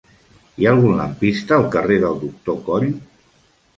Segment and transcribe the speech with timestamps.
[0.61, 2.93] Hi ha algun lampista al carrer del Doctor Coll?